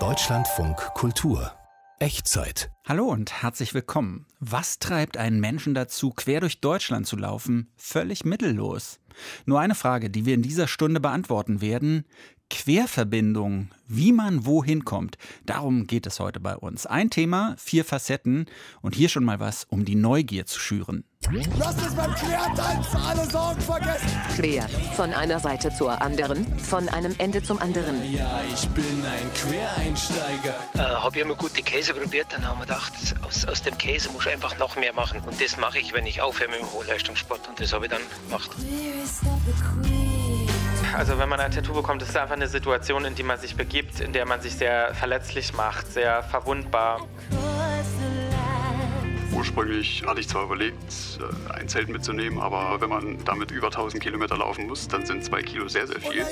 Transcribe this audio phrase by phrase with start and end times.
[0.00, 1.52] Deutschlandfunk Kultur
[2.00, 2.72] Echtzeit.
[2.84, 4.26] Hallo und herzlich willkommen.
[4.40, 7.70] Was treibt einen Menschen dazu, quer durch Deutschland zu laufen?
[7.76, 8.98] Völlig mittellos.
[9.46, 12.04] Nur eine Frage, die wir in dieser Stunde beantworten werden.
[12.50, 15.16] Querverbindung, wie man wohin kommt.
[15.44, 16.86] Darum geht es heute bei uns.
[16.86, 18.46] Ein Thema, vier Facetten
[18.82, 21.04] und hier schon mal was, um die Neugier zu schüren.
[21.58, 24.20] Lass uns beim Quertanzen alle Sorgen vergessen.
[24.36, 28.12] Quer, von einer Seite zur anderen, von einem Ende zum anderen.
[28.12, 30.54] Ja, ich bin ein Quereinsteiger.
[30.74, 34.10] Äh, habe ich immer gute Käse probiert, dann haben wir gedacht, aus, aus dem Käse
[34.10, 35.20] muss ich einfach noch mehr machen.
[35.20, 37.48] Und das mache ich, wenn ich aufhöre mit dem Hochleistungssport.
[37.48, 38.50] Und das habe ich dann gemacht.
[40.96, 43.56] Also wenn man ein Tattoo bekommt, ist es einfach eine Situation, in die man sich
[43.56, 47.00] begibt, in der man sich sehr verletzlich macht, sehr verwundbar.
[49.32, 51.18] Ursprünglich hatte ich zwar überlegt,
[51.50, 55.24] äh, ein Zelt mitzunehmen, aber wenn man damit über 1000 Kilometer laufen muss, dann sind
[55.24, 56.24] zwei Kilo sehr, sehr viel.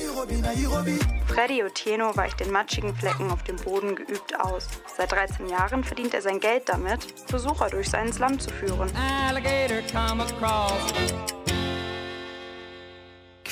[1.27, 4.69] Freddy Otieno weicht den matschigen Flecken auf dem Boden geübt aus.
[4.97, 8.91] Seit 13 Jahren verdient er sein Geld damit, Besucher durch seinen Slum zu führen.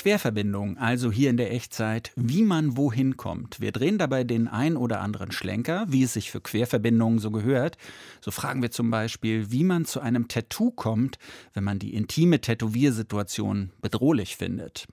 [0.01, 3.61] Querverbindung, also hier in der Echtzeit, wie man wohin kommt.
[3.61, 7.77] Wir drehen dabei den ein oder anderen Schlenker, wie es sich für Querverbindungen so gehört.
[8.19, 11.19] So fragen wir zum Beispiel, wie man zu einem Tattoo kommt,
[11.53, 14.87] wenn man die intime Tätowiersituation bedrohlich findet.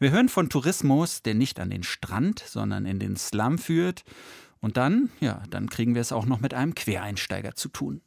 [0.00, 4.02] Wir hören von Tourismus, der nicht an den Strand, sondern in den Slum führt.
[4.58, 8.00] Und dann, ja, dann kriegen wir es auch noch mit einem Quereinsteiger zu tun.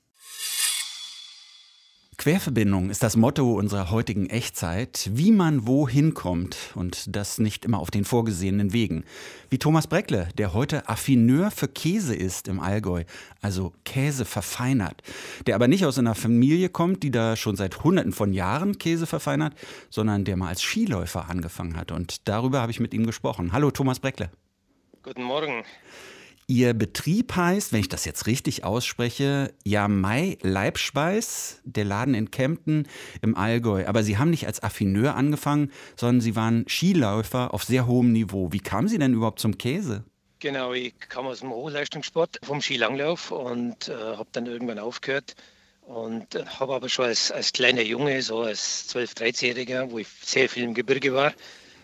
[2.21, 7.79] Querverbindung ist das Motto unserer heutigen Echtzeit, wie man wohin kommt und das nicht immer
[7.79, 9.05] auf den vorgesehenen Wegen.
[9.49, 13.05] Wie Thomas Breckle, der heute Affineur für Käse ist im Allgäu,
[13.41, 15.01] also Käse verfeinert,
[15.47, 19.07] der aber nicht aus einer Familie kommt, die da schon seit hunderten von Jahren Käse
[19.07, 19.55] verfeinert,
[19.89, 23.51] sondern der mal als Skiläufer angefangen hat und darüber habe ich mit ihm gesprochen.
[23.51, 24.29] Hallo Thomas Breckle.
[25.01, 25.63] Guten Morgen.
[26.51, 32.89] Ihr Betrieb heißt, wenn ich das jetzt richtig ausspreche, Jamai Leibspeis, der Laden in Kempten
[33.21, 33.87] im Allgäu.
[33.87, 38.51] Aber Sie haben nicht als Affineur angefangen, sondern Sie waren Skiläufer auf sehr hohem Niveau.
[38.51, 40.03] Wie kamen Sie denn überhaupt zum Käse?
[40.39, 45.35] Genau, ich kam aus dem Hochleistungssport, vom Skilanglauf und äh, habe dann irgendwann aufgehört.
[45.83, 50.07] Und äh, habe aber schon als, als kleiner Junge, so als 12-, 13-Jähriger, wo ich
[50.21, 51.33] sehr viel im Gebirge war,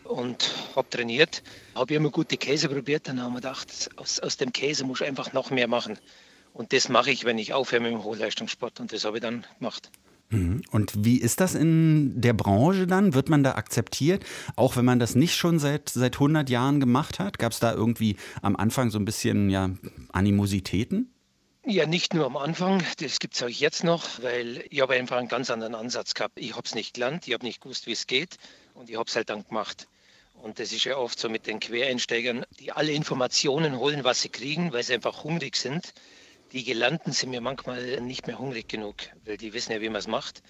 [0.07, 1.43] und habe trainiert.
[1.75, 5.07] Habe immer gute Käse probiert, dann haben wir gedacht, aus, aus dem Käse muss ich
[5.07, 5.97] einfach noch mehr machen.
[6.53, 8.79] Und das mache ich, wenn ich aufhöre mit dem Hochleistungssport.
[8.79, 9.91] Und das habe ich dann gemacht.
[10.29, 10.63] Mhm.
[10.71, 13.13] Und wie ist das in der Branche dann?
[13.13, 14.25] Wird man da akzeptiert,
[14.55, 17.39] auch wenn man das nicht schon seit, seit 100 Jahren gemacht hat?
[17.39, 19.69] Gab es da irgendwie am Anfang so ein bisschen ja,
[20.11, 21.13] Animositäten?
[21.69, 25.17] Ja, nicht nur am Anfang, das gibt es auch jetzt noch, weil ich habe einfach
[25.17, 26.39] einen ganz anderen Ansatz gehabt.
[26.39, 28.37] Ich habe es nicht gelernt, ich habe nicht gewusst, wie es geht
[28.73, 29.87] und ich habe es halt dann gemacht.
[30.47, 34.29] Und das ist ja oft so mit den Quereinsteigern, die alle Informationen holen, was sie
[34.29, 35.93] kriegen, weil sie einfach hungrig sind.
[36.53, 39.99] Die Gelernten sind mir manchmal nicht mehr hungrig genug, weil die wissen ja, wie man
[39.99, 40.41] es macht.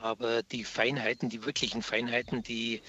[0.00, 2.82] Aber die Feinheiten, die wirklichen Feinheiten, die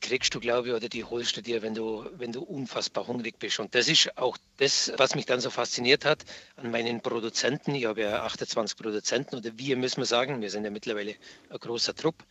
[0.00, 3.40] kriegst du, glaube ich, oder die holst du dir, wenn du, wenn du unfassbar hungrig
[3.40, 3.58] bist.
[3.58, 7.74] Und das ist auch das, was mich dann so fasziniert hat an meinen Produzenten.
[7.74, 11.16] Ich habe ja 28 Produzenten oder wir müssen wir sagen, wir sind ja mittlerweile
[11.50, 12.24] ein großer Trupp.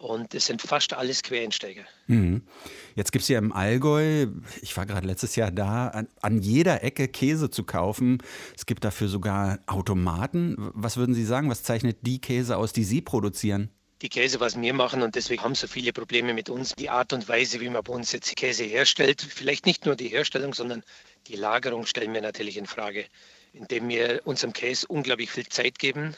[0.00, 1.82] Und es sind fast alles Quereinsteiger.
[2.06, 2.40] Mhm.
[2.94, 4.28] Jetzt gibt es ja im Allgäu,
[4.62, 8.16] ich war gerade letztes Jahr da, an, an, jeder Ecke Käse zu kaufen.
[8.56, 10.56] Es gibt dafür sogar Automaten.
[10.72, 13.68] Was würden Sie sagen, was zeichnet die Käse aus, die Sie produzieren?
[14.00, 17.12] Die Käse, was wir machen, und deswegen haben so viele Probleme mit uns, die Art
[17.12, 19.20] und Weise, wie man bei uns jetzt Käse herstellt.
[19.20, 20.82] Vielleicht nicht nur die Herstellung, sondern
[21.26, 23.04] die Lagerung stellen wir natürlich in Frage,
[23.52, 26.16] indem wir unserem Käse unglaublich viel Zeit geben.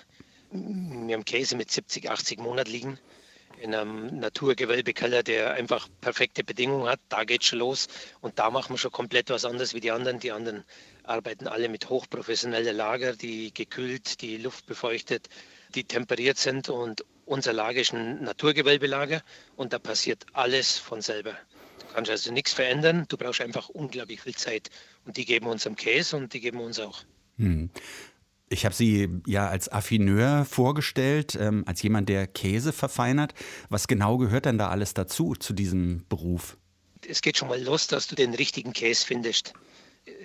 [0.53, 2.99] Wir haben Käse mit 70, 80 Monaten liegen
[3.63, 7.01] in einem Naturgewölbekeller, der einfach perfekte Bedingungen hat.
[7.09, 7.87] Da geht schon los
[8.21, 10.19] und da machen wir schon komplett was anderes wie die anderen.
[10.19, 10.65] Die anderen
[11.05, 15.29] arbeiten alle mit hochprofessioneller Lager, die gekühlt, die Luft befeuchtet,
[15.77, 19.23] die temperiert sind und unser Lager ist ein Naturgewölbelager
[19.55, 21.31] und da passiert alles von selber.
[21.79, 24.71] Du kannst also nichts verändern, du brauchst einfach unglaublich viel Zeit
[25.05, 27.05] und die geben uns am Käse und die geben uns auch.
[27.39, 27.71] Hm.
[28.53, 33.33] Ich habe Sie ja als Affineur vorgestellt, ähm, als jemand, der Käse verfeinert.
[33.71, 36.59] Was genau gehört denn da alles dazu, zu diesem Beruf?
[37.09, 39.55] Es geht schon mal los, dass du den richtigen Käse findest.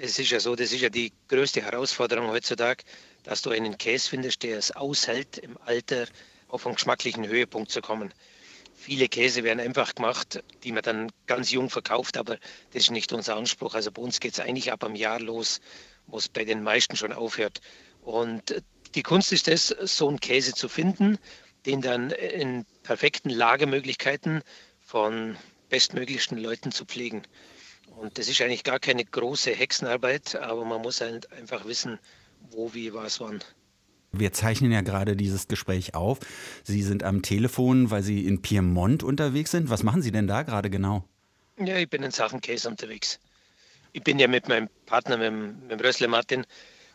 [0.01, 2.83] Es ist ja so, das ist ja die größte Herausforderung heutzutage,
[3.23, 6.05] dass du einen Käse findest, der es aushält, im Alter
[6.49, 8.13] auf einen geschmacklichen Höhepunkt zu kommen.
[8.75, 12.37] Viele Käse werden einfach gemacht, die man dann ganz jung verkauft, aber
[12.73, 13.73] das ist nicht unser Anspruch.
[13.73, 15.61] Also bei uns geht es eigentlich ab einem Jahr los,
[16.07, 17.61] wo es bei den meisten schon aufhört.
[18.07, 18.63] Und
[18.95, 21.17] die Kunst ist es, so einen Käse zu finden,
[21.65, 24.43] den dann in perfekten Lagemöglichkeiten
[24.79, 25.35] von
[25.67, 27.23] bestmöglichsten Leuten zu pflegen.
[27.97, 31.99] Und das ist eigentlich gar keine große Hexenarbeit, aber man muss halt einfach wissen,
[32.49, 33.43] wo, wie, was, wann.
[34.13, 36.19] Wir zeichnen ja gerade dieses Gespräch auf.
[36.63, 39.69] Sie sind am Telefon, weil Sie in Piemont unterwegs sind.
[39.69, 41.03] Was machen Sie denn da gerade genau?
[41.59, 43.19] Ja, ich bin in Sachen Käse unterwegs.
[43.91, 46.45] Ich bin ja mit meinem Partner, mit dem, mit dem Rössler Martin,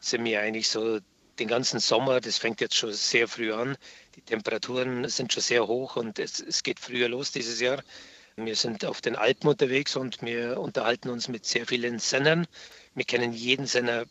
[0.02, 0.98] sind wir eigentlich so
[1.38, 3.76] den ganzen Sommer, das fängt jetzt schon sehr früh an.
[4.16, 7.82] Die Temperaturen sind schon sehr hoch und es, es geht früher los dieses Jahr.
[8.36, 12.46] Wir sind auf den Alpen unterwegs und wir unterhalten uns mit sehr vielen Sennern.
[12.94, 14.04] Wir kennen jeden Senner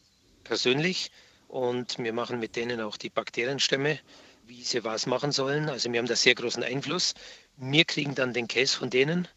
[0.43, 1.11] persönlich
[1.47, 3.99] und wir machen mit denen auch die Bakterienstämme,
[4.47, 5.69] wie sie was machen sollen.
[5.69, 7.13] Also wir haben da sehr großen Einfluss.
[7.57, 9.27] Wir kriegen dann den Käse von denen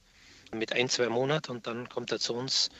[0.52, 2.70] mit ein, zwei Monaten und dann kommt er zu uns.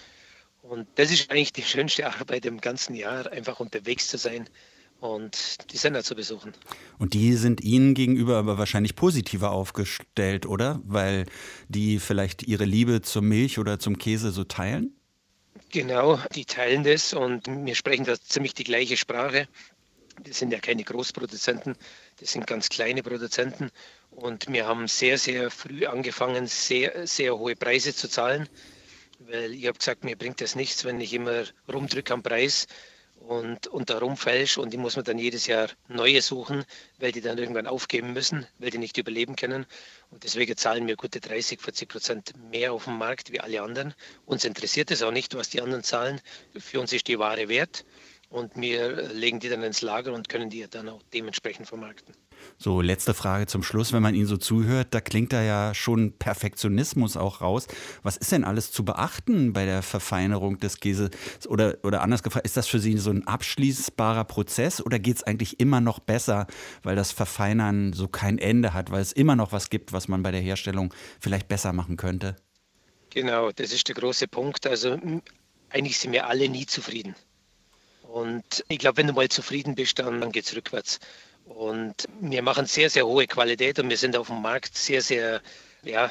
[0.69, 4.49] Und das ist eigentlich die schönste Arbeit im ganzen Jahr, einfach unterwegs zu sein
[4.99, 6.55] und die Sender zu besuchen.
[6.99, 10.81] Und die sind Ihnen gegenüber aber wahrscheinlich positiver aufgestellt, oder?
[10.85, 11.27] Weil
[11.69, 14.97] die vielleicht ihre Liebe zur Milch oder zum Käse so teilen?
[15.71, 19.47] Genau, die teilen das und wir sprechen da ziemlich die gleiche Sprache.
[20.23, 21.75] Das sind ja keine Großproduzenten,
[22.21, 23.71] das sind ganz kleine Produzenten.
[24.11, 28.49] Und wir haben sehr, sehr früh angefangen, sehr, sehr hohe Preise zu zahlen.
[29.27, 32.67] Weil ich habe gesagt, mir bringt das nichts, wenn ich immer rumdrücke am Preis
[33.21, 36.65] und, und da rumfälsch und die muss man dann jedes Jahr neue suchen,
[36.99, 39.67] weil die dann irgendwann aufgeben müssen, weil die nicht überleben können.
[40.11, 43.95] Und deswegen zahlen wir gute 30, 40 Prozent mehr auf dem Markt wie alle anderen.
[44.27, 46.21] Uns interessiert es auch nicht, was die anderen zahlen.
[46.59, 47.85] Für uns ist die Ware wert
[48.35, 52.17] und wir legen die dann ins Lager und können die dann auch dementsprechend vermarkten.
[52.59, 53.93] So, letzte Frage zum Schluss.
[53.93, 57.69] Wenn man Ihnen so zuhört, da klingt da ja schon Perfektionismus auch raus.
[58.03, 61.11] Was ist denn alles zu beachten bei der Verfeinerung des Käses?
[61.47, 65.23] Oder, oder anders gefragt, ist das für Sie so ein abschließbarer Prozess oder geht es
[65.23, 66.49] eigentlich immer noch besser,
[66.83, 70.25] weil das Verfeinern so kein Ende hat, weil es immer noch was gibt, was man
[70.25, 72.35] bei der Herstellung vielleicht besser machen könnte?
[73.11, 74.67] Genau, das ist der große Punkt.
[74.67, 74.99] Also
[75.69, 77.15] eigentlich sind wir alle nie zufrieden.
[78.15, 81.01] Und ich glaube, wenn du mal zufrieden bist, dann, dann geht es rückwärts.
[81.47, 85.43] Und wir machen sehr, sehr hohe Qualität und wir sind auf dem Markt sehr, sehr,
[85.83, 86.09] ja,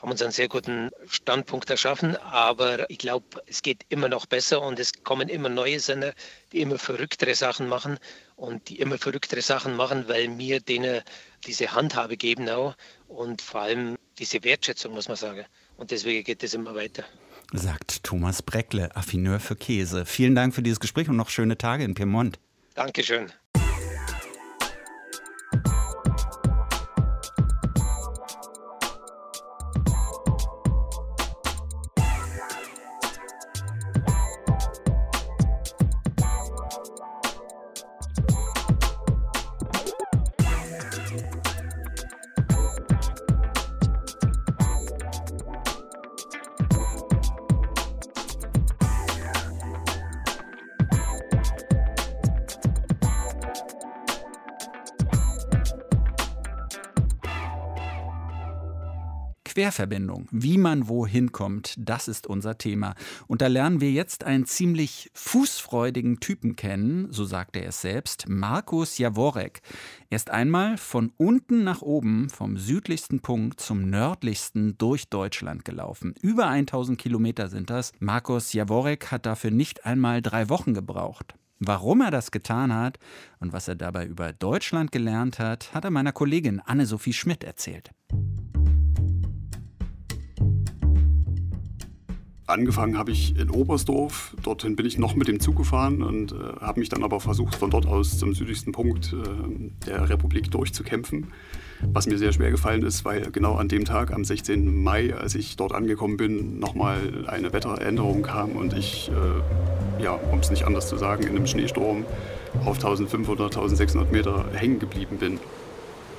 [0.00, 2.14] haben uns einen sehr guten Standpunkt erschaffen.
[2.18, 6.14] Aber ich glaube, es geht immer noch besser und es kommen immer neue Sender,
[6.52, 7.98] die immer verrücktere Sachen machen
[8.36, 11.02] und die immer verrücktere Sachen machen, weil wir denen
[11.48, 12.76] diese Handhabe geben auch
[13.08, 15.44] und vor allem diese Wertschätzung, muss man sagen.
[15.76, 17.04] Und deswegen geht es immer weiter.
[17.52, 20.06] Sagt Thomas Breckle, Affineur für Käse.
[20.06, 22.38] Vielen Dank für dieses Gespräch und noch schöne Tage in Piemont.
[22.74, 23.32] Dankeschön.
[59.60, 62.94] Querverbindung, wie man wohin kommt, das ist unser Thema.
[63.26, 68.26] Und da lernen wir jetzt einen ziemlich fußfreudigen Typen kennen, so sagt er es selbst,
[68.26, 69.60] Markus Jaworek.
[70.08, 76.14] Er ist einmal von unten nach oben, vom südlichsten Punkt zum nördlichsten durch Deutschland gelaufen.
[76.22, 77.92] Über 1000 Kilometer sind das.
[77.98, 81.34] Markus Jaworek hat dafür nicht einmal drei Wochen gebraucht.
[81.58, 82.98] Warum er das getan hat
[83.40, 87.90] und was er dabei über Deutschland gelernt hat, hat er meiner Kollegin Anne-Sophie Schmidt erzählt.
[92.50, 94.34] Angefangen habe ich in Oberstdorf.
[94.42, 97.54] Dorthin bin ich noch mit dem Zug gefahren und äh, habe mich dann aber versucht,
[97.54, 101.28] von dort aus zum südlichsten Punkt äh, der Republik durchzukämpfen.
[101.92, 104.82] Was mir sehr schwer gefallen ist, weil genau an dem Tag, am 16.
[104.82, 110.40] Mai, als ich dort angekommen bin, nochmal eine Wetteränderung kam und ich, äh, ja, um
[110.40, 112.04] es nicht anders zu sagen, in einem Schneesturm
[112.64, 115.38] auf 1500, 1600 Meter hängen geblieben bin.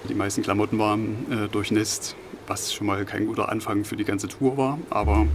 [0.08, 2.16] Die meisten Klamotten waren äh, durchnässt,
[2.48, 5.28] was schon mal kein guter Anfang für die ganze Tour war, aber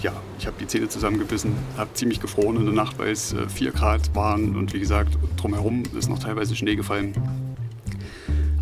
[0.00, 3.48] ja, ich habe die Zähne zusammengebissen, habe ziemlich gefroren in der Nacht, weil es äh,
[3.48, 7.14] 4 Grad waren und wie gesagt, drumherum ist noch teilweise Schnee gefallen.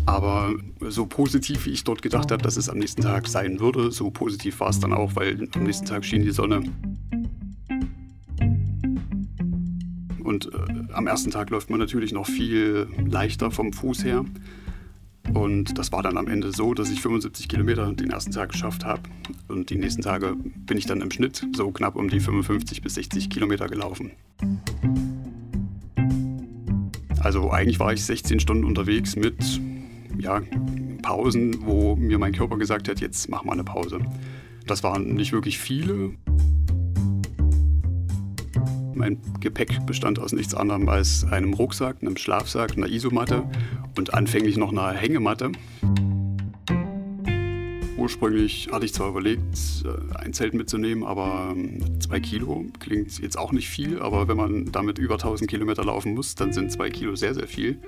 [0.05, 3.91] Aber so positiv, wie ich dort gedacht habe, dass es am nächsten Tag sein würde,
[3.91, 6.63] so positiv war es dann auch, weil am nächsten Tag schien die Sonne.
[10.23, 14.25] Und äh, am ersten Tag läuft man natürlich noch viel leichter vom Fuß her.
[15.33, 18.85] Und das war dann am Ende so, dass ich 75 Kilometer den ersten Tag geschafft
[18.85, 19.01] habe.
[19.47, 22.95] Und die nächsten Tage bin ich dann im Schnitt so knapp um die 55 bis
[22.95, 24.11] 60 Kilometer gelaufen.
[27.19, 29.61] Also eigentlich war ich 16 Stunden unterwegs mit
[30.17, 30.41] ja,
[31.01, 33.99] Pausen, wo mir mein Körper gesagt hat, jetzt mach mal eine Pause.
[34.67, 36.11] Das waren nicht wirklich viele.
[39.03, 43.43] Mein Gepäck bestand aus nichts anderem als einem Rucksack, einem Schlafsack, einer Isomatte
[43.97, 45.51] und anfänglich noch einer Hängematte.
[47.97, 53.37] Ursprünglich hatte ich zwar überlegt, äh, ein Zelt mitzunehmen, aber ähm, zwei Kilo klingt jetzt
[53.37, 56.89] auch nicht viel, aber wenn man damit über 1000 Kilometer laufen muss, dann sind zwei
[56.89, 57.81] Kilo sehr, sehr viel.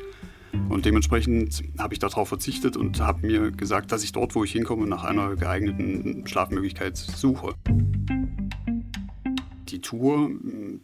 [0.68, 4.52] Und dementsprechend habe ich darauf verzichtet und habe mir gesagt, dass ich dort, wo ich
[4.52, 7.54] hinkomme, nach einer geeigneten Schlafmöglichkeit suche.
[9.70, 10.30] Die Tour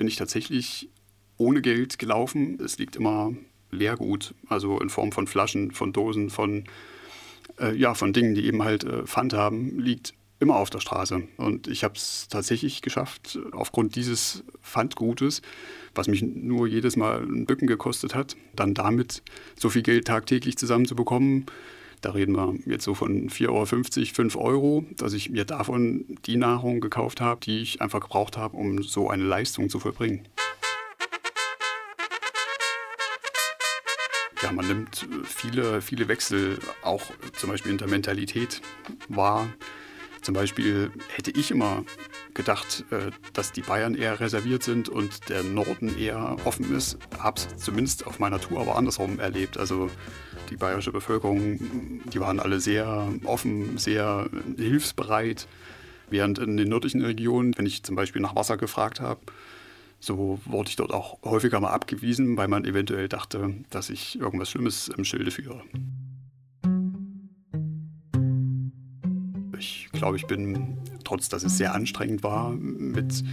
[0.01, 0.89] bin ich tatsächlich
[1.38, 2.60] ohne Geld gelaufen.
[2.60, 3.36] Es liegt immer
[3.70, 6.63] Leergut, also in Form von Flaschen, von Dosen, von,
[7.60, 11.22] äh, ja, von Dingen, die eben halt äh, Pfand haben, liegt immer auf der Straße.
[11.38, 15.43] Und ich habe es tatsächlich geschafft, aufgrund dieses Pfandgutes,
[15.93, 19.22] was mich nur jedes Mal ein Bücken gekostet hat, dann damit
[19.55, 21.46] so viel Geld tagtäglich zusammenzubekommen.
[22.01, 26.36] Da reden wir jetzt so von 4,50 Euro, 5 Euro, dass ich mir davon die
[26.36, 30.27] Nahrung gekauft habe, die ich einfach gebraucht habe, um so eine Leistung zu vollbringen.
[34.41, 37.03] Ja, man nimmt viele, viele Wechsel auch
[37.38, 38.62] zum Beispiel in der Mentalität
[39.08, 39.48] wahr.
[40.22, 41.84] Zum Beispiel hätte ich immer
[42.34, 46.98] gedacht, äh, dass die Bayern eher reserviert sind und der Norden eher offen ist.
[47.18, 49.58] Habe es zumindest auf meiner Tour aber andersrum erlebt.
[49.58, 49.90] Also
[50.50, 55.48] die bayerische Bevölkerung, die waren alle sehr offen, sehr hilfsbereit.
[56.10, 59.22] Während in den nördlichen Regionen, wenn ich zum Beispiel nach Wasser gefragt habe,
[60.00, 64.50] so wurde ich dort auch häufiger mal abgewiesen, weil man eventuell dachte, dass ich irgendwas
[64.50, 65.62] Schlimmes im Schilde führe.
[70.01, 73.24] Glaube, ich bin, trotz dass es sehr anstrengend war, mit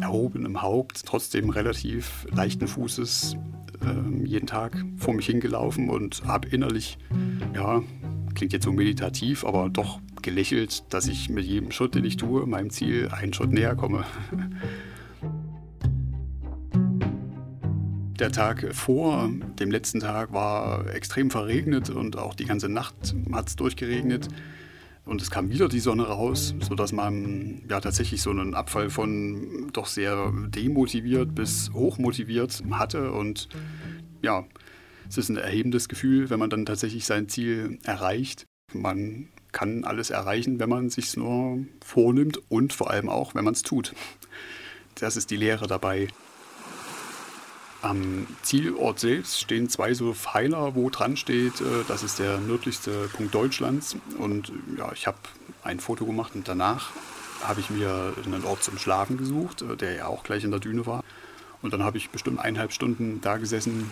[0.00, 3.36] erhobenem Haupt, trotzdem relativ leichten Fußes
[3.80, 6.98] äh, jeden Tag vor mich hingelaufen und habe innerlich,
[7.54, 7.84] ja,
[8.34, 12.44] klingt jetzt so meditativ, aber doch gelächelt, dass ich mit jedem Schritt, den ich tue,
[12.44, 14.04] meinem Ziel einen Schritt näher komme.
[18.18, 23.46] Der Tag vor dem letzten Tag war extrem verregnet und auch die ganze Nacht hat
[23.46, 24.26] es durchgeregnet.
[25.10, 29.68] Und es kam wieder die Sonne raus, sodass man ja tatsächlich so einen Abfall von
[29.72, 33.10] doch sehr demotiviert bis hochmotiviert hatte.
[33.10, 33.48] Und
[34.22, 34.44] ja,
[35.08, 38.46] es ist ein erhebendes Gefühl, wenn man dann tatsächlich sein Ziel erreicht.
[38.72, 43.54] Man kann alles erreichen, wenn man sich nur vornimmt und vor allem auch, wenn man
[43.54, 43.96] es tut.
[44.94, 46.06] Das ist die Lehre dabei.
[47.82, 53.08] Am Zielort selbst stehen zwei so Pfeiler, wo dran steht, äh, das ist der nördlichste
[53.14, 53.96] Punkt Deutschlands.
[54.18, 55.16] Und ja, ich habe
[55.62, 56.90] ein Foto gemacht und danach
[57.42, 60.60] habe ich mir einen Ort zum Schlafen gesucht, äh, der ja auch gleich in der
[60.60, 61.02] Düne war.
[61.62, 63.88] Und dann habe ich bestimmt eineinhalb Stunden da gesessen.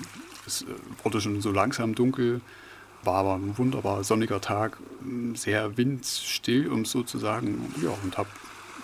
[0.46, 0.66] Es äh,
[1.02, 2.42] wurde schon so langsam dunkel,
[3.04, 4.76] war aber ein wunderbar sonniger Tag,
[5.34, 7.72] sehr windstill, um es so zu sagen.
[7.82, 8.28] Ja, und habe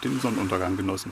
[0.02, 1.11] den Sonnenuntergang genossen.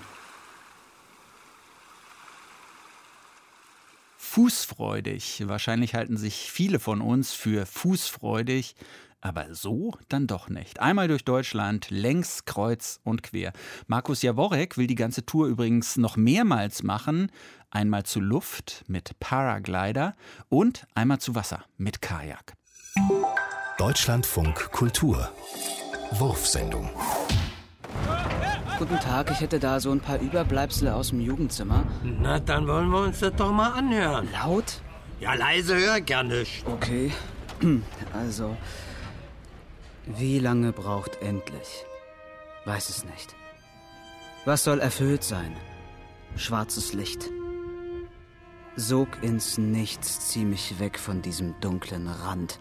[4.32, 5.42] Fußfreudig.
[5.46, 8.76] Wahrscheinlich halten sich viele von uns für fußfreudig,
[9.20, 10.80] aber so dann doch nicht.
[10.80, 13.52] Einmal durch Deutschland, längs, kreuz und quer.
[13.88, 17.30] Markus Jaworek will die ganze Tour übrigens noch mehrmals machen.
[17.70, 20.14] Einmal zu Luft mit Paraglider
[20.48, 22.54] und einmal zu Wasser mit Kajak.
[23.76, 25.30] Deutschlandfunk Kultur.
[26.12, 26.88] Wurfsendung.
[28.82, 31.84] Guten Tag, ich hätte da so ein paar Überbleibsel aus dem Jugendzimmer.
[32.02, 34.28] Na, dann wollen wir uns das doch mal anhören.
[34.32, 34.82] Laut?
[35.20, 36.66] Ja, leise hör ich gar nicht.
[36.66, 37.12] Okay.
[38.12, 38.56] Also,
[40.06, 41.84] wie lange braucht endlich?
[42.64, 43.36] Weiß es nicht.
[44.46, 45.54] Was soll erfüllt sein?
[46.34, 47.30] Schwarzes Licht.
[48.74, 52.58] Sog ins Nichts, zieh mich weg von diesem dunklen Rand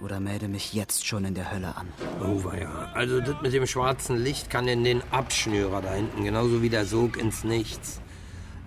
[0.00, 1.88] oder melde mich jetzt schon in der Hölle an.
[2.20, 2.90] Oh, ja.
[2.94, 6.86] Also, das mit dem schwarzen Licht kann in den Abschnürer da hinten, genauso wie der
[6.86, 8.00] Sog ins Nichts.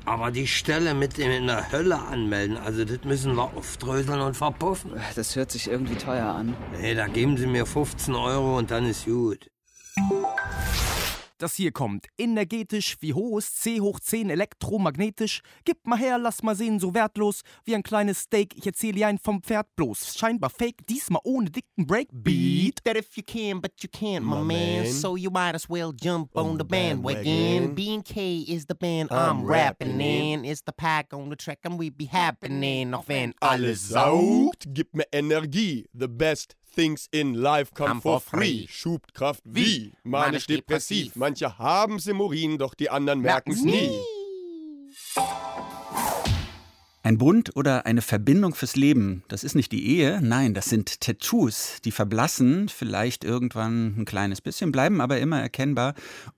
[0.04, 4.36] Aber die Stelle mit dem in der Hölle anmelden, also das müssen wir aufdröseln und
[4.36, 4.94] verpuffen.
[5.16, 6.56] Das hört sich irgendwie teuer an.
[6.80, 9.52] Nee, da geben Sie mir 15 Euro und dann ist gut.
[11.42, 15.42] Das hier kommt energetisch wie hohes C hoch 10 elektromagnetisch.
[15.66, 18.56] Gib mal her, lass mal sehen, so wertlos wie ein kleines Steak.
[18.56, 20.16] Ich erzähle dir ein vom Pferd bloß.
[20.16, 22.84] Scheinbar fake, diesmal ohne dicken Breakbeat.
[22.84, 24.84] That if you can, but you can't, my, my man.
[24.84, 24.94] man.
[24.94, 27.74] So you might as well jump on, on the bandwagon.
[27.74, 30.46] B&K is the band I'm, I'm rapping in.
[30.46, 32.94] It's the pack on the track and we be happening.
[32.94, 35.88] Auch wenn alles saugt, gib mir Energie.
[35.92, 38.66] The best Things in Life come, come for, free.
[38.70, 39.92] Schubkraft wie?
[40.04, 41.16] Manisch depressiv.
[41.16, 43.92] Manche haben's im Urin, doch die anderen merken's nie.
[47.04, 51.02] Ein Bund oder eine Verbindung fürs Leben, das ist nicht die Ehe, nein, das sind
[51.02, 55.96] Tattoos, die verblassen, vielleicht irgendwann ein kleines bisschen, bleiben aber immer erkennbar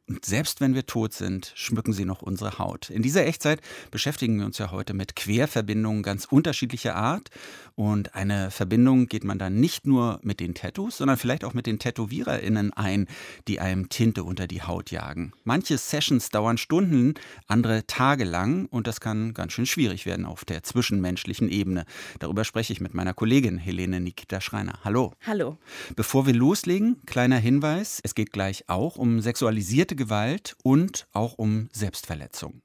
[0.09, 2.89] Und selbst wenn wir tot sind, schmücken sie noch unsere Haut.
[2.89, 7.29] In dieser Echtzeit beschäftigen wir uns ja heute mit Querverbindungen ganz unterschiedlicher Art.
[7.75, 11.65] Und eine Verbindung geht man dann nicht nur mit den Tattoos, sondern vielleicht auch mit
[11.65, 13.07] den TätowiererInnen ein,
[13.47, 15.31] die einem Tinte unter die Haut jagen.
[15.45, 17.13] Manche Sessions dauern Stunden,
[17.47, 21.85] andere tagelang und das kann ganz schön schwierig werden auf der zwischenmenschlichen Ebene.
[22.19, 24.79] Darüber spreche ich mit meiner Kollegin Helene Nikita Schreiner.
[24.83, 25.13] Hallo.
[25.25, 25.57] Hallo.
[25.95, 31.69] Bevor wir loslegen, kleiner Hinweis: Es geht gleich auch um sexualisierte Gewalt und auch um
[31.71, 32.61] Selbstverletzung.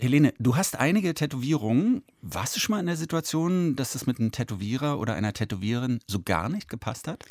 [0.00, 2.02] Helene, du hast einige Tätowierungen.
[2.22, 6.00] Warst du schon mal in der Situation, dass es mit einem Tätowierer oder einer Tätowiererin
[6.08, 7.24] so gar nicht gepasst hat?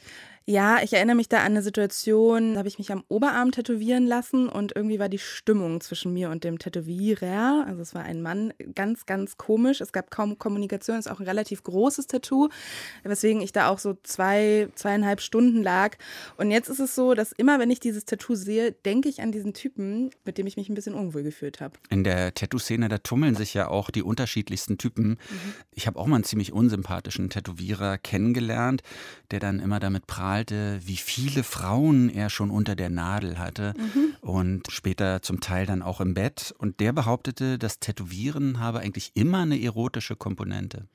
[0.45, 4.05] Ja, ich erinnere mich da an eine Situation, da habe ich mich am Oberarm tätowieren
[4.05, 8.21] lassen und irgendwie war die Stimmung zwischen mir und dem Tätowierer, also es war ein
[8.21, 9.79] Mann, ganz, ganz komisch.
[9.79, 12.49] Es gab kaum Kommunikation, es ist auch ein relativ großes Tattoo,
[13.03, 15.95] weswegen ich da auch so zwei, zweieinhalb Stunden lag.
[16.35, 19.31] Und jetzt ist es so, dass immer, wenn ich dieses Tattoo sehe, denke ich an
[19.31, 21.75] diesen Typen, mit dem ich mich ein bisschen unwohl gefühlt habe.
[21.89, 25.11] In der Tattoo-Szene, da tummeln sich ja auch die unterschiedlichsten Typen.
[25.11, 25.17] Mhm.
[25.71, 28.83] Ich habe auch mal einen ziemlich unsympathischen Tätowierer kennengelernt,
[29.31, 33.75] der dann immer damit prahlt, malte, wie viele Frauen er schon unter der Nadel hatte
[33.77, 34.15] mhm.
[34.21, 36.55] und später zum Teil dann auch im Bett.
[36.57, 40.87] Und der behauptete, das Tätowieren habe eigentlich immer eine erotische Komponente.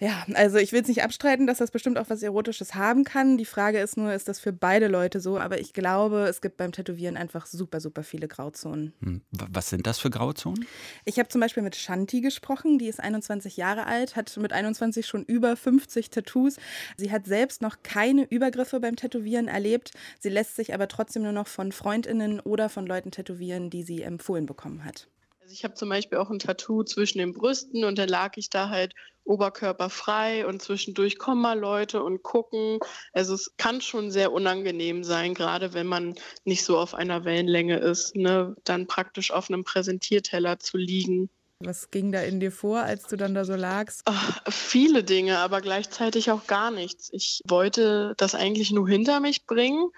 [0.00, 3.36] Ja, also ich will es nicht abstreiten, dass das bestimmt auch was Erotisches haben kann.
[3.36, 5.38] Die Frage ist nur, ist das für beide Leute so?
[5.38, 8.94] Aber ich glaube, es gibt beim Tätowieren einfach super, super viele Grauzonen.
[9.02, 9.20] Hm.
[9.30, 10.64] Was sind das für Grauzonen?
[11.04, 15.06] Ich habe zum Beispiel mit Shanti gesprochen, die ist 21 Jahre alt, hat mit 21
[15.06, 16.56] schon über 50 Tattoos.
[16.96, 19.90] Sie hat selbst noch keine Übergriffe beim Tätowieren erlebt.
[20.18, 24.00] Sie lässt sich aber trotzdem nur noch von Freundinnen oder von Leuten tätowieren, die sie
[24.00, 25.08] empfohlen bekommen hat.
[25.42, 28.50] Also ich habe zum Beispiel auch ein Tattoo zwischen den Brüsten und da lag ich
[28.50, 28.94] da halt
[29.24, 32.78] oberkörperfrei und zwischendurch kommen mal Leute und gucken.
[33.14, 37.78] Also es kann schon sehr unangenehm sein, gerade wenn man nicht so auf einer Wellenlänge
[37.78, 38.54] ist, ne?
[38.64, 41.30] dann praktisch auf einem Präsentierteller zu liegen.
[41.60, 44.02] Was ging da in dir vor, als du dann da so lagst?
[44.04, 47.08] Ach, viele Dinge, aber gleichzeitig auch gar nichts.
[47.12, 49.90] Ich wollte das eigentlich nur hinter mich bringen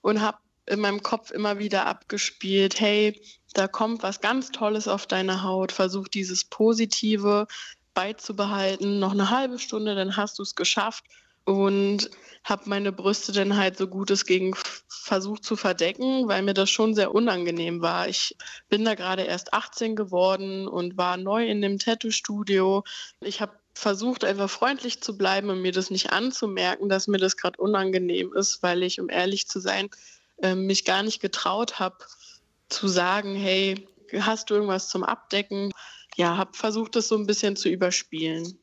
[0.00, 3.20] und habe in meinem Kopf immer wieder abgespielt, hey,
[3.58, 7.46] da kommt was ganz Tolles auf deine Haut, versuch dieses Positive
[7.92, 11.04] beizubehalten, noch eine halbe Stunde, dann hast du es geschafft
[11.44, 12.10] und
[12.44, 14.54] habe meine Brüste dann halt so gut es ging
[14.86, 18.08] versucht zu verdecken, weil mir das schon sehr unangenehm war.
[18.08, 18.36] Ich
[18.68, 22.84] bin da gerade erst 18 geworden und war neu in dem Tattoo-Studio.
[23.20, 27.36] Ich habe versucht, einfach freundlich zu bleiben und mir das nicht anzumerken, dass mir das
[27.36, 29.88] gerade unangenehm ist, weil ich, um ehrlich zu sein,
[30.42, 31.96] äh, mich gar nicht getraut habe
[32.68, 33.88] zu sagen, hey,
[34.20, 35.72] hast du irgendwas zum Abdecken?
[36.16, 38.58] Ja, habe versucht, das so ein bisschen zu überspielen.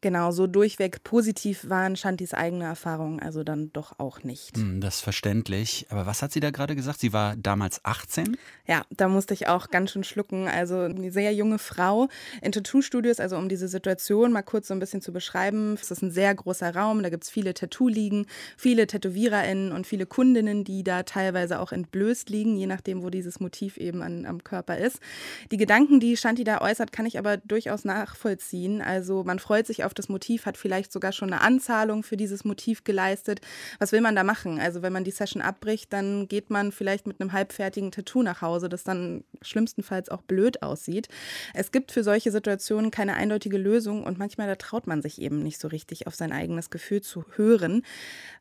[0.00, 4.56] Genau, so durchweg positiv waren Shantis eigene Erfahrungen also dann doch auch nicht.
[4.56, 5.86] Hm, das ist verständlich.
[5.90, 7.00] Aber was hat sie da gerade gesagt?
[7.00, 8.36] Sie war damals 18?
[8.66, 10.48] Ja, da musste ich auch ganz schön schlucken.
[10.48, 12.08] Also eine sehr junge Frau
[12.42, 15.74] in Tattoo-Studios, also um diese Situation mal kurz so ein bisschen zu beschreiben.
[15.74, 20.06] Es ist ein sehr großer Raum, da gibt es viele Tattoo-Liegen, viele TätowiererInnen und viele
[20.06, 24.44] Kundinnen, die da teilweise auch entblößt liegen, je nachdem, wo dieses Motiv eben an, am
[24.44, 25.00] Körper ist.
[25.50, 28.80] Die Gedanken, die Shanti da äußert, kann ich aber durchaus nachvollziehen.
[28.80, 32.18] Also man freut sich auf auf das Motiv, hat vielleicht sogar schon eine Anzahlung für
[32.18, 33.40] dieses Motiv geleistet.
[33.78, 34.60] Was will man da machen?
[34.60, 38.42] Also wenn man die Session abbricht, dann geht man vielleicht mit einem halbfertigen Tattoo nach
[38.42, 41.08] Hause, das dann schlimmstenfalls auch blöd aussieht.
[41.54, 45.42] Es gibt für solche Situationen keine eindeutige Lösung und manchmal da traut man sich eben
[45.42, 47.82] nicht so richtig auf sein eigenes Gefühl zu hören.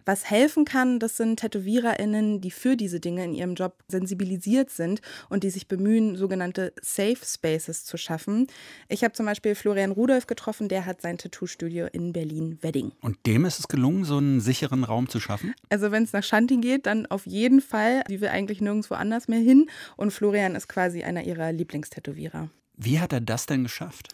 [0.06, 5.02] Was helfen kann, das sind TätowiererInnen, die für diese Dinge in ihrem Job sensibilisiert sind
[5.30, 8.48] und die sich bemühen, sogenannte Safe Spaces zu schaffen.
[8.88, 12.94] Ich habe zum Beispiel Florian Rudolph getroffen, der hat sein Tattoo-Studio in Berlin-Wedding.
[13.02, 15.54] Und dem ist es gelungen, so einen sicheren Raum zu schaffen?
[15.70, 18.04] Also wenn es nach Shanti geht, dann auf jeden Fall.
[18.10, 19.70] Die will eigentlich nirgendwo anders mehr hin.
[19.98, 22.50] Und Florian ist quasi einer ihrer Lieblingstätowierer.
[22.76, 24.10] Wie hat er das denn geschafft?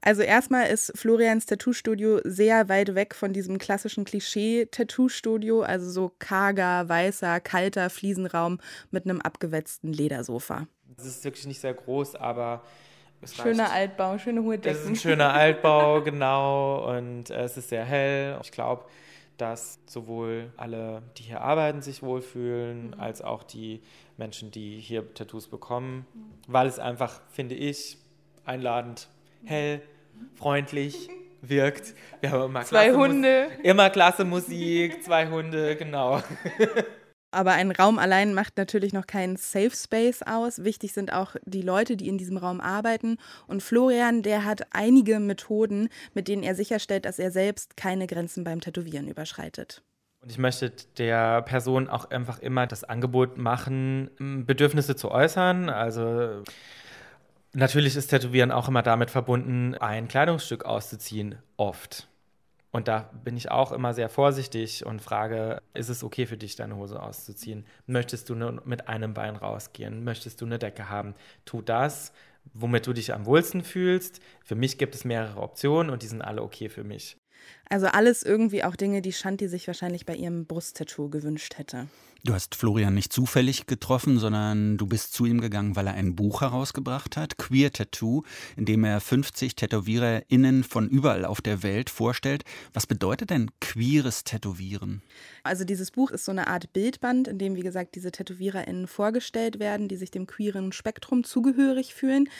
[0.00, 6.88] Also erstmal ist Florians Tattoo-Studio sehr weit weg von diesem klassischen Klischee-Tattoo-Studio, also so karger,
[6.88, 8.58] weißer, kalter Fliesenraum
[8.90, 10.66] mit einem abgewetzten Ledersofa.
[10.96, 12.62] Es ist wirklich nicht sehr groß, aber
[13.26, 14.76] Schöner Altbau, schöne hohe Decken.
[14.76, 18.38] Es ist ein schöner Altbau, genau, und äh, es ist sehr hell.
[18.42, 18.84] Ich glaube,
[19.36, 23.00] dass sowohl alle, die hier arbeiten, sich wohlfühlen, mhm.
[23.00, 23.82] als auch die
[24.16, 26.06] Menschen, die hier Tattoos bekommen,
[26.46, 27.98] weil es einfach, finde ich,
[28.44, 29.08] einladend,
[29.44, 29.82] hell,
[30.36, 31.08] freundlich
[31.42, 31.94] wirkt.
[32.20, 33.48] Wir haben immer zwei Hunde.
[33.48, 36.22] Musik, immer klasse Musik, zwei Hunde, genau.
[37.34, 40.62] Aber ein Raum allein macht natürlich noch keinen Safe Space aus.
[40.62, 43.18] Wichtig sind auch die Leute, die in diesem Raum arbeiten.
[43.48, 48.44] Und Florian, der hat einige Methoden, mit denen er sicherstellt, dass er selbst keine Grenzen
[48.44, 49.82] beim Tätowieren überschreitet.
[50.22, 54.10] Und ich möchte der Person auch einfach immer das Angebot machen,
[54.46, 55.68] Bedürfnisse zu äußern.
[55.68, 56.44] Also
[57.52, 62.06] natürlich ist Tätowieren auch immer damit verbunden, ein Kleidungsstück auszuziehen, oft.
[62.74, 66.56] Und da bin ich auch immer sehr vorsichtig und frage, ist es okay für dich,
[66.56, 67.64] deine Hose auszuziehen?
[67.86, 70.02] Möchtest du nur mit einem Bein rausgehen?
[70.02, 71.14] Möchtest du eine Decke haben?
[71.44, 72.12] Tu das,
[72.52, 74.20] womit du dich am wohlsten fühlst.
[74.42, 77.16] Für mich gibt es mehrere Optionen und die sind alle okay für mich.
[77.68, 81.88] Also alles irgendwie auch Dinge, die Shanti sich wahrscheinlich bei ihrem Brusttattoo gewünscht hätte.
[82.26, 86.16] Du hast Florian nicht zufällig getroffen, sondern du bist zu ihm gegangen, weil er ein
[86.16, 88.22] Buch herausgebracht hat, Queer Tattoo,
[88.56, 92.44] in dem er 50 TätowiererInnen von überall auf der Welt vorstellt.
[92.72, 95.02] Was bedeutet denn queeres Tätowieren?
[95.42, 99.58] Also dieses Buch ist so eine Art Bildband, in dem, wie gesagt, diese TätowiererInnen vorgestellt
[99.58, 102.30] werden, die sich dem queeren Spektrum zugehörig fühlen.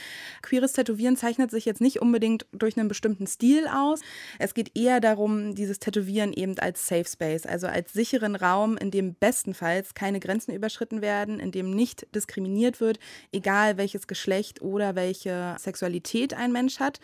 [0.40, 4.00] Queeres Tätowieren zeichnet sich jetzt nicht unbedingt durch einen bestimmten Stil aus.
[4.38, 5.13] Es geht eher darum,
[5.54, 10.20] dieses Tätowieren eben als Safe Space, also als sicheren Raum, in dem bestenfalls bestenfalls keine
[10.20, 12.98] Grenzen überschritten werden, in dem nicht diskriminiert wird,
[13.32, 17.00] egal welches Geschlecht oder welche Sexualität ein Mensch hat.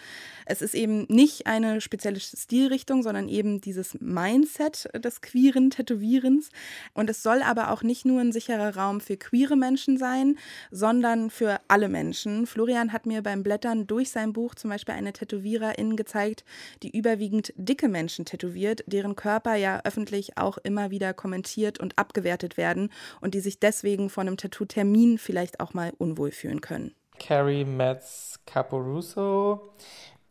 [0.47, 6.51] Es ist eben nicht eine spezielle Stilrichtung, sondern eben dieses Mindset des queeren Tätowierens.
[6.95, 10.39] Und es soll aber auch nicht nur ein sicherer Raum für queere Menschen sein,
[10.71, 12.47] sondern für alle Menschen.
[12.47, 16.45] Florian hat mir beim Blättern durch sein Buch zum Beispiel eine Tätowiererin gezeigt,
[16.83, 22.57] die überwiegend dicke Menschen tätowiert, deren Körper ja öffentlich auch immer wieder kommentiert und abgewertet
[22.57, 26.95] werden und die sich deswegen vor einem Tattoo-Termin vielleicht auch mal unwohl fühlen können.
[27.19, 29.73] Carrie Metz Caporuso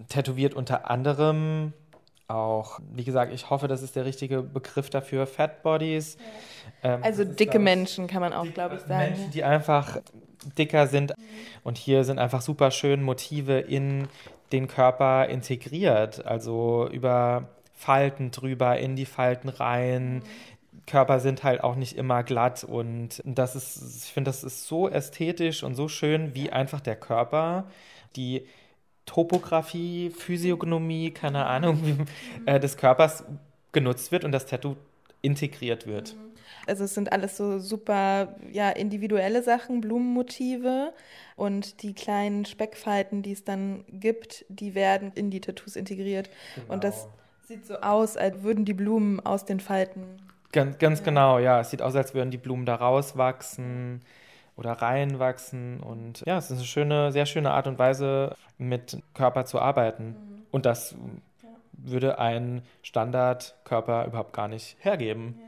[0.07, 1.73] tätowiert unter anderem
[2.29, 6.17] auch, wie gesagt, ich hoffe, das ist der richtige Begriff dafür, Fat Bodies.
[6.83, 9.13] Ähm, also dicke ist, Menschen kann man auch, glaube ich, sagen.
[9.13, 9.97] Menschen, die einfach
[10.57, 11.13] dicker sind.
[11.63, 14.07] Und hier sind einfach super schön Motive in
[14.51, 16.25] den Körper integriert.
[16.25, 17.49] Also über
[17.79, 20.23] Falten drüber, in die Falten rein, mhm.
[20.85, 24.89] Körper sind halt auch nicht immer glatt und das ist, ich finde, das ist so
[24.89, 27.69] ästhetisch und so schön, wie einfach der Körper,
[28.17, 28.45] die
[29.05, 31.95] Topografie, Physiognomie, keine Ahnung, wie,
[32.51, 33.23] äh, des Körpers
[33.71, 34.75] genutzt wird und das Tattoo
[35.21, 36.17] integriert wird.
[36.67, 40.93] Also es sind alles so super ja, individuelle Sachen, Blumenmotive
[41.37, 46.29] und die kleinen Speckfalten, die es dann gibt, die werden in die Tattoos integriert.
[46.55, 46.73] Genau.
[46.73, 47.07] Und das
[47.49, 50.03] sieht so aus, als würden die Blumen aus den Falten
[50.51, 51.05] Ganz, ganz ja.
[51.05, 51.59] genau, ja.
[51.59, 54.01] Es sieht aus, als würden die Blumen da rauswachsen
[54.55, 55.79] oder reinwachsen.
[55.81, 60.07] Und ja, es ist eine schöne, sehr schöne Art und Weise, mit Körper zu arbeiten.
[60.07, 60.45] Mhm.
[60.51, 60.95] Und das
[61.43, 61.49] ja.
[61.73, 65.35] würde ein Standardkörper überhaupt gar nicht hergeben.
[65.39, 65.45] Ja.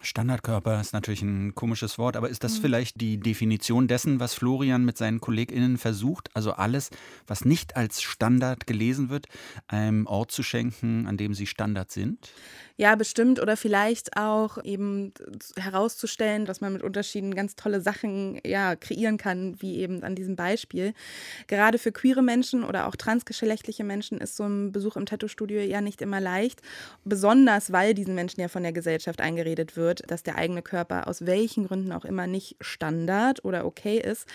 [0.00, 2.62] Standardkörper ist natürlich ein komisches Wort, aber ist das mhm.
[2.62, 6.30] vielleicht die Definition dessen, was Florian mit seinen KollegInnen versucht?
[6.34, 6.90] Also alles,
[7.26, 9.26] was nicht als Standard gelesen wird,
[9.66, 12.30] einem Ort zu schenken, an dem sie Standard sind?
[12.80, 13.40] Ja, bestimmt.
[13.40, 15.12] Oder vielleicht auch eben
[15.56, 20.36] herauszustellen, dass man mit Unterschieden ganz tolle Sachen ja, kreieren kann, wie eben an diesem
[20.36, 20.94] Beispiel.
[21.48, 25.80] Gerade für queere Menschen oder auch transgeschlechtliche Menschen ist so ein Besuch im Tattoo-Studio ja
[25.80, 26.62] nicht immer leicht.
[27.04, 31.26] Besonders, weil diesen Menschen ja von der Gesellschaft eingeredet wird, dass der eigene Körper aus
[31.26, 34.26] welchen Gründen auch immer nicht Standard oder okay ist.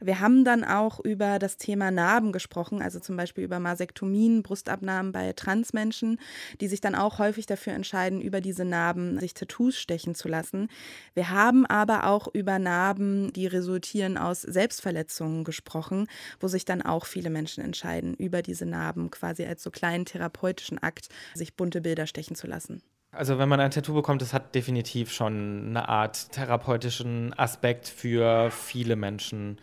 [0.00, 5.12] Wir haben dann auch über das Thema Narben gesprochen, also zum Beispiel über Masektomien, Brustabnahmen
[5.12, 6.18] bei Transmenschen,
[6.60, 10.68] die sich dann auch häufig dafür entscheiden, über diese Narben sich Tattoos stechen zu lassen.
[11.14, 16.08] Wir haben aber auch über Narben, die resultieren aus Selbstverletzungen gesprochen,
[16.40, 20.82] wo sich dann auch viele Menschen entscheiden, über diese Narben quasi als so kleinen therapeutischen
[20.82, 22.82] Akt sich bunte Bilder stechen zu lassen.
[23.16, 28.50] Also wenn man ein Tattoo bekommt, das hat definitiv schon eine Art therapeutischen Aspekt für
[28.50, 29.58] viele Menschen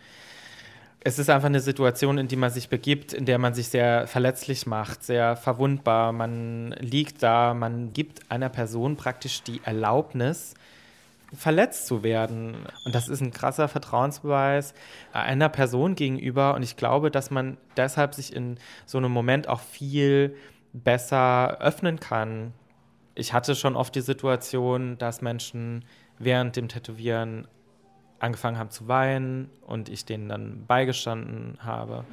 [1.06, 4.08] es ist einfach eine Situation, in die man sich begibt, in der man sich sehr
[4.08, 6.14] verletzlich macht, sehr verwundbar.
[6.14, 10.54] Man liegt da, man gibt einer Person praktisch die Erlaubnis,
[11.36, 12.56] verletzt zu werden.
[12.86, 14.74] Und das ist ein krasser Vertrauensbeweis
[15.12, 16.54] einer Person gegenüber.
[16.56, 20.38] Und ich glaube, dass man deshalb sich in so einem Moment auch viel
[20.72, 22.54] besser öffnen kann.
[23.16, 25.86] Ich hatte schon oft die Situation, dass Menschen
[26.18, 27.48] während dem Tätowieren
[28.20, 32.06] angefangen haben zu weinen und ich denen dann beigestanden habe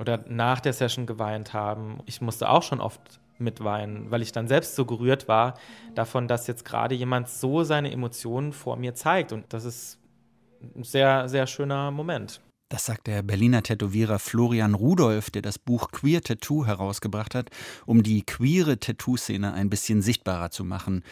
[0.00, 2.00] oder nach der Session geweint haben.
[2.06, 5.54] Ich musste auch schon oft mitweinen, weil ich dann selbst so gerührt war
[5.94, 9.32] davon, dass jetzt gerade jemand so seine Emotionen vor mir zeigt.
[9.32, 9.98] Und das ist
[10.74, 12.40] ein sehr, sehr schöner Moment.
[12.68, 17.50] Das sagt der Berliner Tätowierer Florian Rudolph, der das Buch Queer Tattoo herausgebracht hat,
[17.86, 21.02] um die queere Tattoo-Szene ein bisschen sichtbarer zu machen.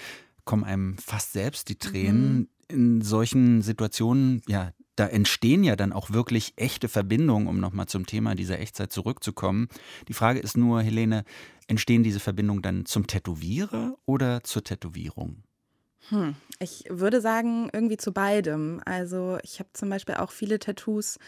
[0.45, 2.35] Kommen einem fast selbst die Tränen.
[2.35, 7.87] Mhm in solchen Situationen, ja, da entstehen ja dann auch wirklich echte Verbindungen, um nochmal
[7.87, 9.69] zum Thema dieser Echtzeit zurückzukommen.
[10.09, 11.25] Die Frage ist nur, Helene,
[11.67, 15.43] entstehen diese Verbindungen dann zum Tätowierer oder zur Tätowierung?
[16.11, 16.37] Hm.
[16.59, 18.81] Ich würde sagen, irgendwie zu beidem.
[18.85, 21.19] Also ich habe zum Beispiel auch viele Tattoos,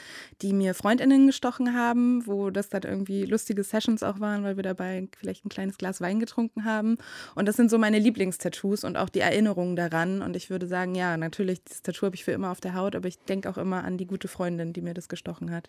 [0.41, 4.63] die mir Freundinnen gestochen haben, wo das dann irgendwie lustige Sessions auch waren, weil wir
[4.63, 6.97] dabei vielleicht ein kleines Glas Wein getrunken haben.
[7.35, 10.23] Und das sind so meine Lieblingstattoos und auch die Erinnerungen daran.
[10.23, 12.97] Und ich würde sagen, ja, natürlich, dieses Tattoo habe ich für immer auf der Haut,
[12.97, 15.69] aber ich denke auch immer an die gute Freundin, die mir das gestochen hat.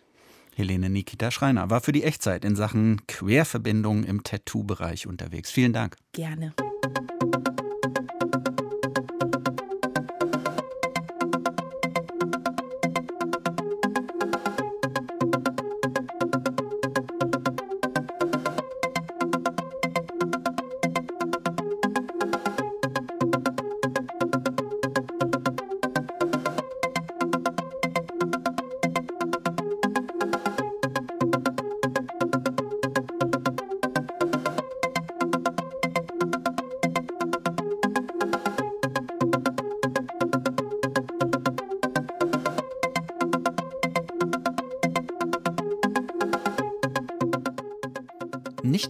[0.56, 5.50] Helene Nikita Schreiner war für die Echtzeit in Sachen Querverbindungen im Tattoo-Bereich unterwegs.
[5.50, 5.96] Vielen Dank.
[6.12, 6.54] Gerne.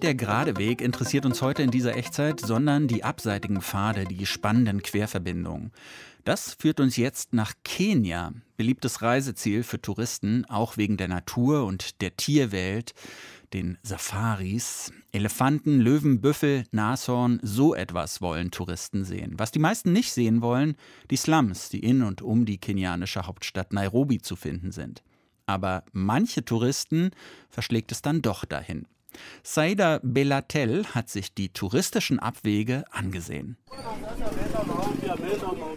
[0.03, 4.83] Der gerade Weg interessiert uns heute in dieser Echtzeit, sondern die abseitigen Pfade, die spannenden
[4.83, 5.73] Querverbindungen.
[6.25, 12.01] Das führt uns jetzt nach Kenia, beliebtes Reiseziel für Touristen, auch wegen der Natur und
[12.01, 12.95] der Tierwelt,
[13.53, 14.91] den Safaris.
[15.13, 19.35] Elefanten, Löwen, Büffel, Nashorn, so etwas wollen Touristen sehen.
[19.37, 20.77] Was die meisten nicht sehen wollen,
[21.11, 25.03] die Slums, die in und um die kenianische Hauptstadt Nairobi zu finden sind.
[25.45, 27.11] Aber manche Touristen
[27.51, 28.87] verschlägt es dann doch dahin.
[29.43, 33.57] Saida Belatel hat sich die touristischen Abwege angesehen.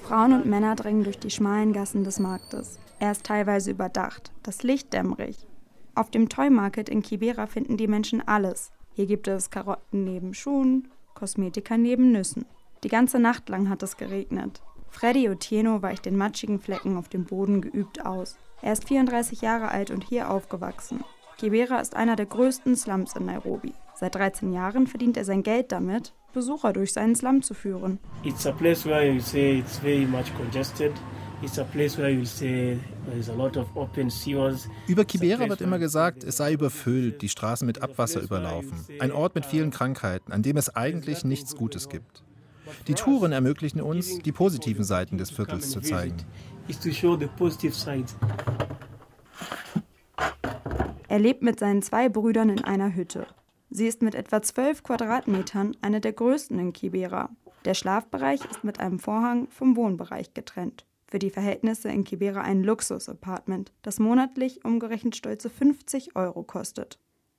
[0.03, 2.79] Frauen und Männer drängen durch die schmalen Gassen des Marktes.
[2.99, 5.47] Er ist teilweise überdacht, das Licht dämmerig.
[5.95, 8.71] Auf dem Toy Market in Kibera finden die Menschen alles.
[8.93, 12.45] Hier gibt es Karotten neben Schuhen, Kosmetika neben Nüssen.
[12.83, 14.61] Die ganze Nacht lang hat es geregnet.
[14.89, 18.37] Freddy Otieno weicht den matschigen Flecken auf dem Boden geübt aus.
[18.61, 21.03] Er ist 34 Jahre alt und hier aufgewachsen.
[21.37, 23.73] Kibera ist einer der größten Slums in Nairobi.
[23.95, 27.99] Seit 13 Jahren verdient er sein Geld damit, Besucher durch seinen Slum zu führen.
[28.23, 30.91] It's a place where you say it's very much congested.
[31.41, 34.67] It's a place where you say there's a lot of open sewers.
[34.87, 38.73] Über Kibera wird immer gesagt, es sei überfüllt, die Straßen mit Abwasser überlaufen.
[38.99, 42.23] Ein Ort mit vielen Krankheiten, an dem es eigentlich nichts Gutes gibt.
[42.87, 46.17] Die Touren ermöglichen uns, die positiven Seiten des Viertels zu zeigen.
[46.67, 48.15] Is to show the positive sides.
[51.13, 53.27] Er lebt mit seinen zwei Brüdern in einer Hütte.
[53.69, 57.29] Sie ist mit etwa 12 Quadratmetern eine der größten in Kibera.
[57.65, 60.87] Der Schlafbereich ist mit einem Vorhang vom Wohnbereich getrennt.
[61.05, 66.97] Für die Verhältnisse in Kibera ein Luxus-Apartment, das monatlich umgerechnet stolze 50 Euro kostet.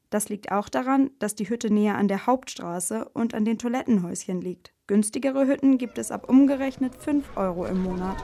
[0.09, 4.41] Das liegt auch daran, dass die Hütte näher an der Hauptstraße und an den Toilettenhäuschen
[4.41, 4.73] liegt.
[4.87, 8.23] Günstigere Hütten gibt es ab umgerechnet 5 Euro im Monat.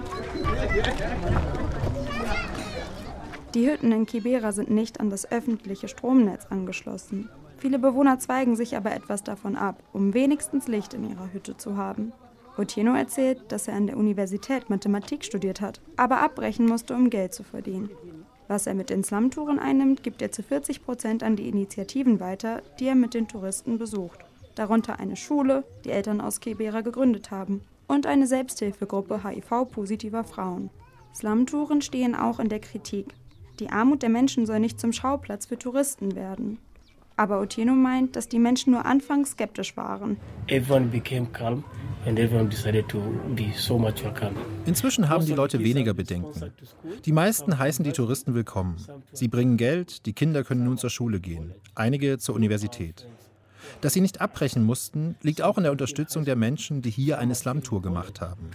[3.55, 7.29] Die Hütten in Kibera sind nicht an das öffentliche Stromnetz angeschlossen.
[7.59, 11.77] Viele Bewohner zweigen sich aber etwas davon ab, um wenigstens Licht in ihrer Hütte zu
[11.77, 12.13] haben.
[12.57, 17.35] Otieno erzählt, dass er an der Universität Mathematik studiert hat, aber abbrechen musste, um Geld
[17.35, 17.91] zu verdienen.
[18.47, 22.63] Was er mit den Slumtouren einnimmt, gibt er zu 40 Prozent an die Initiativen weiter,
[22.79, 24.21] die er mit den Touristen besucht.
[24.55, 30.71] Darunter eine Schule, die Eltern aus Kibera gegründet haben, und eine Selbsthilfegruppe HIV-positiver Frauen.
[31.13, 33.15] Slumtouren stehen auch in der Kritik,
[33.61, 36.59] die Armut der Menschen soll nicht zum Schauplatz für Touristen werden.
[37.17, 40.17] Aber Otieno meint, dass die Menschen nur anfangs skeptisch waren.
[44.65, 46.53] Inzwischen haben die Leute weniger Bedenken.
[47.05, 48.77] Die meisten heißen die Touristen willkommen.
[49.13, 53.07] Sie bringen Geld, die Kinder können nun zur Schule gehen, einige zur Universität.
[53.83, 57.35] Dass sie nicht abbrechen mussten, liegt auch in der Unterstützung der Menschen, die hier eine
[57.35, 58.51] Slum-Tour gemacht haben.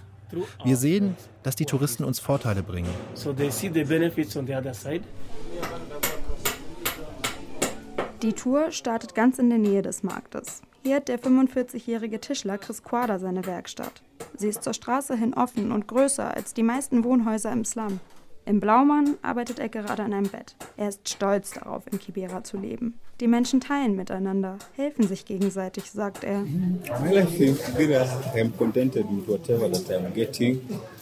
[0.64, 2.88] Wir sehen, dass die Touristen uns Vorteile bringen.
[8.22, 10.62] Die Tour startet ganz in der Nähe des Marktes.
[10.82, 14.02] Hier hat der 45-jährige Tischler Chris Quader seine Werkstatt.
[14.36, 18.00] Sie ist zur Straße hin offen und größer als die meisten Wohnhäuser im Slum.
[18.48, 20.54] Im Blaumann arbeitet er gerade an einem Bett.
[20.76, 22.94] Er ist stolz darauf, in Kibera zu leben.
[23.18, 26.44] Die Menschen teilen miteinander, helfen sich gegenseitig, sagt er.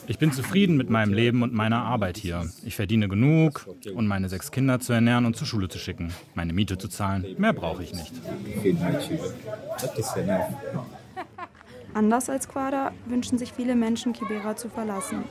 [0.06, 2.50] Ich bin zufrieden mit meinem Leben und meiner Arbeit hier.
[2.64, 6.54] Ich verdiene genug, um meine sechs Kinder zu ernähren und zur Schule zu schicken, meine
[6.54, 7.26] Miete zu zahlen.
[7.36, 8.12] Mehr brauche ich nicht.
[11.92, 15.24] Anders als Quada wünschen sich viele Menschen, Kibera zu verlassen.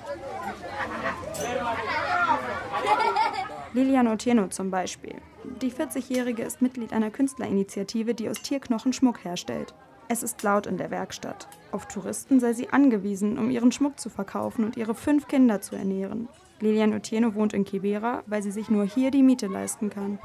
[3.73, 5.15] Lilian Otieno zum Beispiel.
[5.62, 9.73] Die 40-Jährige ist Mitglied einer Künstlerinitiative, die aus Tierknochen Schmuck herstellt.
[10.09, 11.47] Es ist laut in der Werkstatt.
[11.71, 15.75] Auf Touristen sei sie angewiesen, um ihren Schmuck zu verkaufen und ihre fünf Kinder zu
[15.75, 16.27] ernähren.
[16.59, 20.19] Lilian Otieno wohnt in Kibera, weil sie sich nur hier die Miete leisten kann.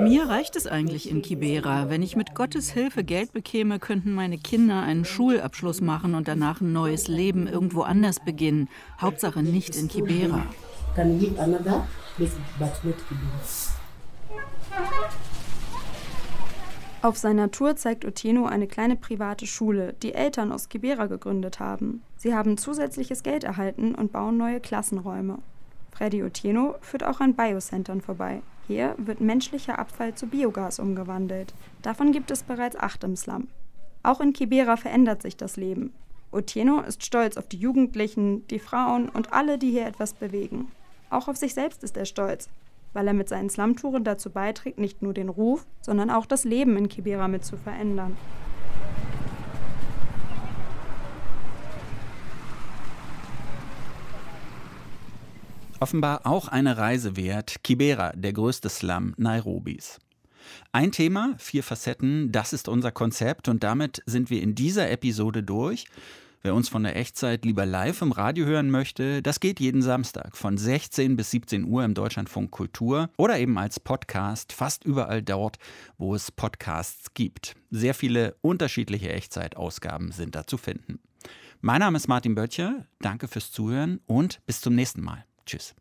[0.00, 1.90] Mir reicht es eigentlich in Kibera.
[1.90, 6.60] Wenn ich mit Gottes Hilfe Geld bekäme, könnten meine Kinder einen Schulabschluss machen und danach
[6.60, 8.68] ein neues Leben irgendwo anders beginnen.
[9.00, 10.46] Hauptsache nicht in Kibera.
[17.02, 22.02] Auf seiner Tour zeigt Otieno eine kleine private Schule, die Eltern aus Kibera gegründet haben.
[22.16, 25.38] Sie haben zusätzliches Geld erhalten und bauen neue Klassenräume.
[25.90, 28.42] Freddy Otieno führt auch an Biocentern vorbei.
[28.66, 31.54] Hier wird menschlicher Abfall zu Biogas umgewandelt.
[31.82, 33.48] Davon gibt es bereits acht im Slum.
[34.02, 35.92] Auch in Kibera verändert sich das Leben.
[36.30, 40.70] Otieno ist stolz auf die Jugendlichen, die Frauen und alle, die hier etwas bewegen.
[41.10, 42.48] Auch auf sich selbst ist er stolz,
[42.94, 46.76] weil er mit seinen Slumtouren dazu beiträgt, nicht nur den Ruf, sondern auch das Leben
[46.76, 48.16] in Kibera mit zu verändern.
[55.82, 59.98] Offenbar auch eine Reise wert, Kibera, der größte Slum Nairobis.
[60.70, 65.42] Ein Thema, vier Facetten, das ist unser Konzept und damit sind wir in dieser Episode
[65.42, 65.86] durch.
[66.40, 70.36] Wer uns von der Echtzeit lieber live im Radio hören möchte, das geht jeden Samstag
[70.36, 75.58] von 16 bis 17 Uhr im Deutschlandfunk Kultur oder eben als Podcast fast überall dort,
[75.98, 77.56] wo es Podcasts gibt.
[77.72, 81.00] Sehr viele unterschiedliche Echtzeitausgaben sind da zu finden.
[81.60, 85.24] Mein Name ist Martin Böttcher, danke fürs Zuhören und bis zum nächsten Mal.
[85.46, 85.74] Tschüss.